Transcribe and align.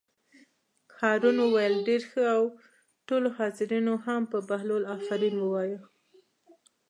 هارون 0.97 1.37
وویل: 1.41 1.75
ډېر 1.87 2.01
ښه 2.09 2.23
او 2.35 2.43
ټولو 3.07 3.27
حاضرینو 3.37 3.93
هم 4.05 4.21
په 4.31 4.37
بهلول 4.49 4.83
آفرین 4.97 5.35
ووایه. 5.39 5.79